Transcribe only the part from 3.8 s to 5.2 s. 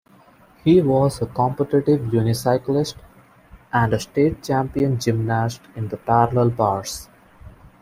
a state champion